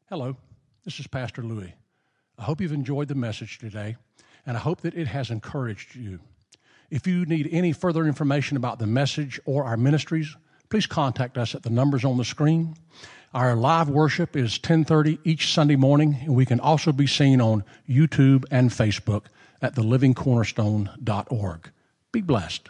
Hello, 0.09 0.37
this 0.85 0.99
is 0.99 1.07
Pastor 1.07 1.43
Louis. 1.43 1.73
I 2.37 2.43
hope 2.43 2.61
you've 2.61 2.73
enjoyed 2.73 3.09
the 3.09 3.15
message 3.15 3.59
today, 3.59 3.97
and 4.45 4.57
I 4.57 4.61
hope 4.61 4.81
that 4.81 4.95
it 4.95 5.07
has 5.07 5.31
encouraged 5.31 5.95
you. 5.95 6.21
If 6.91 7.07
you 7.07 7.25
need 7.25 7.49
any 7.53 7.73
further 7.73 8.05
information 8.05 8.57
about 8.57 8.79
the 8.79 8.87
message 8.87 9.41
or 9.45 9.65
our 9.65 9.77
ministries, 9.77 10.37
please 10.69 10.87
contact 10.87 11.39
us 11.39 11.55
at 11.55 11.63
the 11.63 11.71
numbers 11.71 12.05
on 12.05 12.17
the 12.17 12.25
screen. 12.25 12.75
Our 13.33 13.55
live 13.55 13.89
worship 13.89 14.37
is 14.37 14.59
10:30 14.59 15.21
each 15.23 15.53
Sunday 15.53 15.77
morning, 15.77 16.19
and 16.23 16.35
we 16.35 16.45
can 16.45 16.59
also 16.59 16.91
be 16.91 17.07
seen 17.07 17.41
on 17.41 17.63
YouTube 17.89 18.45
and 18.51 18.71
Facebook 18.71 19.27
at 19.63 19.77
thelivingcornerstone.org. 19.77 21.71
Be 22.11 22.21
blessed. 22.21 22.69